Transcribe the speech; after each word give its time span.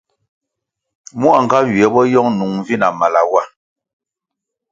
Mua 1.19 1.37
nga 1.43 1.57
nywie 1.65 1.87
bo 1.93 2.01
yong 2.13 2.31
nung 2.37 2.55
vi 2.65 2.75
na 2.79 2.87
mala 2.99 3.21
wa. 3.31 3.43